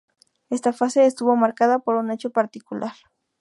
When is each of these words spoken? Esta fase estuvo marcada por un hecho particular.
Esta 0.49 0.73
fase 0.73 1.05
estuvo 1.05 1.35
marcada 1.35 1.77
por 1.77 1.93
un 1.93 2.09
hecho 2.09 2.31
particular. 2.31 2.93